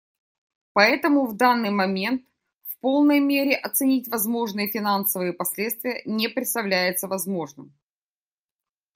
[0.73, 2.23] Поэтому в данный момент
[2.63, 7.71] в полной мере оценить возможные финансовые последствия не представляется возможным.